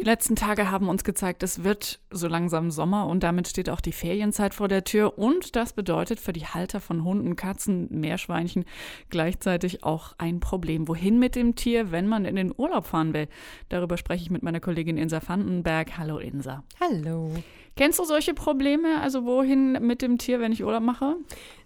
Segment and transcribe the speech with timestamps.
[0.00, 3.82] Die letzten Tage haben uns gezeigt, es wird so langsam Sommer und damit steht auch
[3.82, 5.18] die Ferienzeit vor der Tür.
[5.18, 8.64] Und das bedeutet für die Halter von Hunden, Katzen, Meerschweinchen
[9.10, 10.88] gleichzeitig auch ein Problem.
[10.88, 13.28] Wohin mit dem Tier, wenn man in den Urlaub fahren will?
[13.68, 15.98] Darüber spreche ich mit meiner Kollegin Insa Vandenberg.
[15.98, 16.64] Hallo Insa.
[16.80, 17.34] Hallo.
[17.76, 19.00] Kennst du solche Probleme?
[19.00, 21.16] Also wohin mit dem Tier, wenn ich Urlaub mache?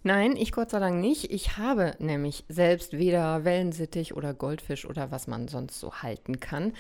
[0.03, 1.33] Nein, ich Gott sei Dank nicht.
[1.33, 6.73] Ich habe nämlich selbst weder Wellensittich oder Goldfisch oder was man sonst so halten kann.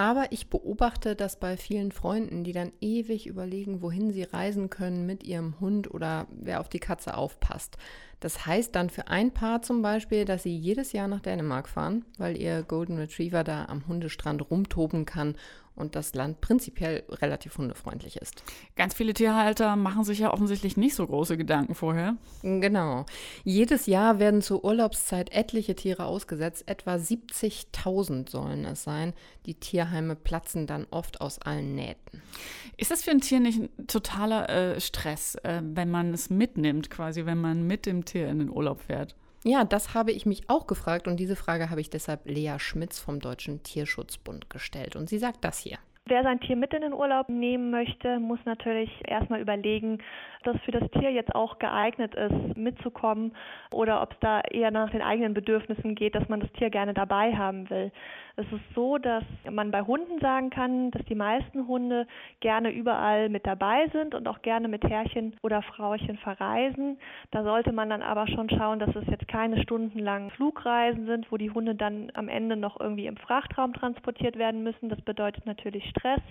[0.00, 5.04] Aber ich beobachte das bei vielen Freunden, die dann ewig überlegen, wohin sie reisen können
[5.04, 7.76] mit ihrem Hund oder wer auf die Katze aufpasst.
[8.20, 12.04] Das heißt dann für ein Paar zum Beispiel, dass sie jedes Jahr nach Dänemark fahren,
[12.18, 15.34] weil ihr Golden Retriever da am Hundestrand rumtoben kann
[15.80, 18.44] und das Land prinzipiell relativ hundefreundlich ist.
[18.76, 22.16] Ganz viele Tierhalter machen sich ja offensichtlich nicht so große Gedanken vorher.
[22.42, 23.06] Genau.
[23.44, 26.64] Jedes Jahr werden zur Urlaubszeit etliche Tiere ausgesetzt.
[26.66, 29.14] Etwa 70.000 sollen es sein.
[29.46, 32.22] Die Tierheime platzen dann oft aus allen Nähten.
[32.76, 36.90] Ist das für ein Tier nicht ein totaler äh, Stress, äh, wenn man es mitnimmt,
[36.90, 39.14] quasi, wenn man mit dem Tier in den Urlaub fährt?
[39.44, 42.98] Ja, das habe ich mich auch gefragt und diese Frage habe ich deshalb Lea Schmitz
[42.98, 44.96] vom Deutschen Tierschutzbund gestellt.
[44.96, 45.78] Und sie sagt das hier.
[46.06, 49.98] Wer sein Tier mit in den Urlaub nehmen möchte, muss natürlich erstmal überlegen,
[50.38, 53.32] ob das für das Tier jetzt auch geeignet ist, mitzukommen
[53.70, 56.94] oder ob es da eher nach den eigenen Bedürfnissen geht, dass man das Tier gerne
[56.94, 57.92] dabei haben will.
[58.40, 62.06] Es ist so, dass man bei Hunden sagen kann, dass die meisten Hunde
[62.40, 66.98] gerne überall mit dabei sind und auch gerne mit Herrchen oder Frauchen verreisen.
[67.32, 71.36] Da sollte man dann aber schon schauen, dass es jetzt keine stundenlangen Flugreisen sind, wo
[71.36, 74.88] die Hunde dann am Ende noch irgendwie im Frachtraum transportiert werden müssen.
[74.88, 76.22] Das bedeutet natürlich Stress.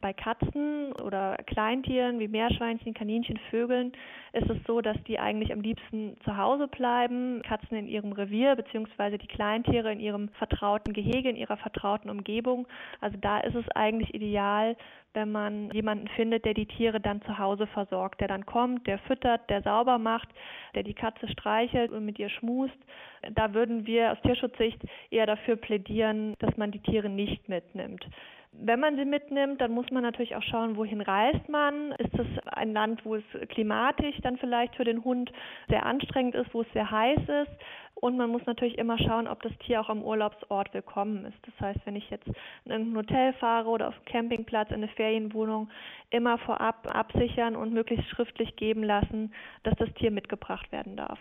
[0.00, 3.92] Bei Katzen oder Kleintieren wie Meerschweinchen, Kaninchen, Vögeln
[4.32, 7.42] ist es so, dass die eigentlich am liebsten zu Hause bleiben.
[7.42, 12.66] Katzen in ihrem Revier beziehungsweise die Kleintiere in ihrem vertrauten Gehege, in ihrer vertrauten Umgebung.
[13.00, 14.76] Also da ist es eigentlich ideal,
[15.14, 18.98] wenn man jemanden findet, der die Tiere dann zu Hause versorgt, der dann kommt, der
[18.98, 20.28] füttert, der sauber macht,
[20.74, 22.76] der die Katze streichelt und mit ihr schmust.
[23.32, 24.78] Da würden wir aus Tierschutzsicht
[25.10, 28.06] eher dafür plädieren, dass man die Tiere nicht mitnimmt.
[28.58, 31.92] Wenn man sie mitnimmt, dann muss man natürlich auch schauen, wohin reist man.
[31.92, 35.30] Ist es ein Land, wo es klimatisch dann vielleicht für den Hund
[35.68, 37.52] sehr anstrengend ist, wo es sehr heiß ist?
[37.98, 41.38] Und man muss natürlich immer schauen, ob das Tier auch am Urlaubsort willkommen ist.
[41.42, 44.88] Das heißt, wenn ich jetzt in irgendein Hotel fahre oder auf einem Campingplatz in eine
[44.88, 45.70] Ferienwohnung,
[46.10, 51.18] immer vorab absichern und möglichst schriftlich geben lassen, dass das Tier mitgebracht werden darf.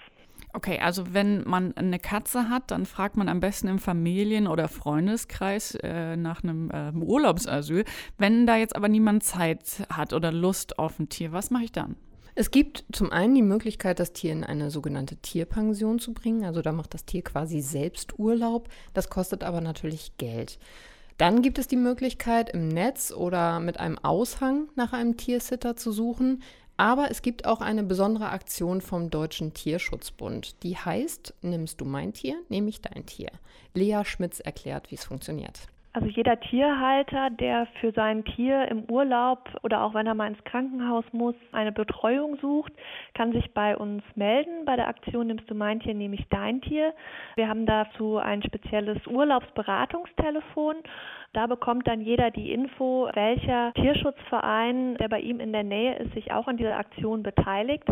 [0.56, 4.70] Okay, also wenn man eine Katze hat, dann fragt man am besten im Familien- oder
[4.70, 7.84] Freundeskreis äh, nach einem äh, Urlaubsasyl.
[8.18, 11.74] Wenn da jetzt aber niemand Zeit hat oder Lust auf ein Tier, was mache ich
[11.74, 11.98] dann?
[12.36, 16.46] Es gibt zum einen die Möglichkeit, das Tier in eine sogenannte Tierpension zu bringen.
[16.46, 18.70] Also da macht das Tier quasi selbst Urlaub.
[18.94, 20.58] Das kostet aber natürlich Geld.
[21.18, 25.92] Dann gibt es die Möglichkeit, im Netz oder mit einem Aushang nach einem Tiersitter zu
[25.92, 26.44] suchen.
[26.78, 30.62] Aber es gibt auch eine besondere Aktion vom Deutschen Tierschutzbund.
[30.64, 33.32] Die heißt, nimmst du mein Tier, nehme ich dein Tier.
[33.74, 35.68] Lea Schmitz erklärt, wie es funktioniert.
[35.96, 40.44] Also jeder Tierhalter, der für sein Tier im Urlaub oder auch wenn er mal ins
[40.44, 42.74] Krankenhaus muss, eine Betreuung sucht,
[43.14, 44.66] kann sich bei uns melden.
[44.66, 46.94] Bei der Aktion Nimmst du mein Tier, nehme ich dein Tier.
[47.38, 50.76] Wir haben dazu ein spezielles Urlaubsberatungstelefon.
[51.32, 56.14] Da bekommt dann jeder die Info, welcher Tierschutzverein, der bei ihm in der Nähe ist,
[56.14, 57.88] sich auch an dieser Aktion beteiligt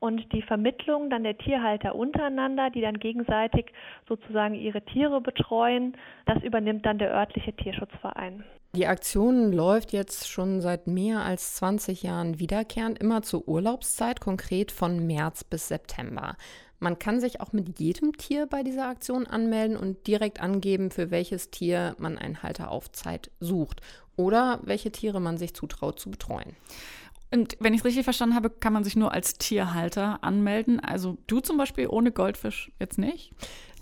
[0.00, 3.72] und die Vermittlung dann der Tierhalter untereinander, die dann gegenseitig
[4.08, 8.44] sozusagen ihre Tiere betreuen, das übernimmt dann der örtliche Tierschutzverein.
[8.74, 14.70] Die Aktion läuft jetzt schon seit mehr als 20 Jahren wiederkehrend, immer zur Urlaubszeit, konkret
[14.72, 16.36] von März bis September.
[16.78, 21.10] Man kann sich auch mit jedem Tier bei dieser Aktion anmelden und direkt angeben, für
[21.10, 23.80] welches Tier man einen Halter auf Zeit sucht
[24.16, 26.54] oder welche Tiere man sich zutraut zu betreuen.
[27.30, 30.80] Und wenn ich es richtig verstanden habe, kann man sich nur als Tierhalter anmelden.
[30.80, 33.32] Also du zum Beispiel ohne Goldfisch jetzt nicht?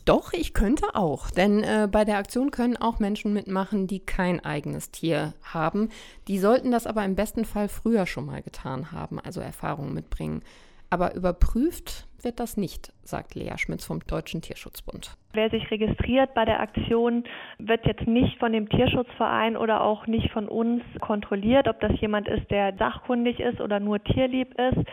[0.05, 4.39] Doch, ich könnte auch, denn äh, bei der Aktion können auch Menschen mitmachen, die kein
[4.39, 5.89] eigenes Tier haben.
[6.29, 10.43] Die sollten das aber im besten Fall früher schon mal getan haben, also Erfahrungen mitbringen.
[10.91, 15.17] Aber überprüft wird das nicht, sagt Lea Schmitz vom Deutschen Tierschutzbund.
[15.33, 17.25] Wer sich registriert bei der Aktion,
[17.59, 22.29] wird jetzt nicht von dem Tierschutzverein oder auch nicht von uns kontrolliert, ob das jemand
[22.29, 24.87] ist, der sachkundig ist oder nur tierlieb ist.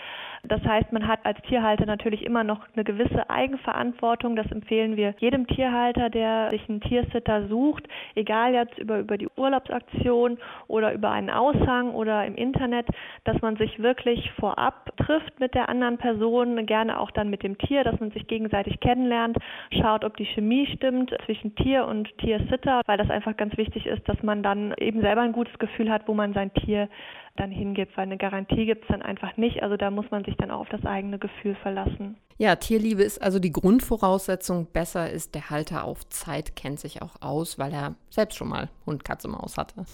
[0.45, 4.35] Das heißt, man hat als Tierhalter natürlich immer noch eine gewisse Eigenverantwortung.
[4.35, 9.29] Das empfehlen wir jedem Tierhalter, der sich einen Tiersitter sucht, egal jetzt über, über die
[9.37, 10.37] Urlaubsaktion
[10.67, 12.87] oder über einen Aushang oder im Internet,
[13.23, 17.57] dass man sich wirklich vorab trifft mit der anderen Person, gerne auch dann mit dem
[17.57, 19.37] Tier, dass man sich gegenseitig kennenlernt,
[19.71, 24.07] schaut, ob die Chemie stimmt zwischen Tier und Tiersitter, weil das einfach ganz wichtig ist,
[24.09, 26.89] dass man dann eben selber ein gutes Gefühl hat, wo man sein Tier
[27.35, 29.63] dann hingibt, weil eine Garantie gibt es dann einfach nicht.
[29.63, 32.17] Also da muss man sich dann auch auf das eigene Gefühl verlassen.
[32.37, 34.67] Ja, Tierliebe ist also die Grundvoraussetzung.
[34.71, 38.69] Besser ist, der Halter auf Zeit kennt sich auch aus, weil er selbst schon mal
[38.85, 39.85] Hund, Katze, Maus hatte.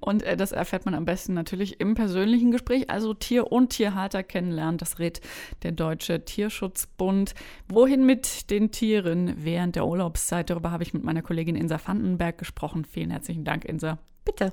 [0.00, 4.22] Und äh, das erfährt man am besten natürlich im persönlichen Gespräch, also Tier und Tierhalter
[4.22, 4.78] kennenlernen.
[4.78, 5.20] Das rät
[5.62, 7.34] der Deutsche Tierschutzbund.
[7.68, 10.50] Wohin mit den Tieren während der Urlaubszeit?
[10.50, 12.84] Darüber habe ich mit meiner Kollegin Insa Vandenberg gesprochen.
[12.84, 13.98] Vielen herzlichen Dank, Insa.
[14.24, 14.52] Bitte.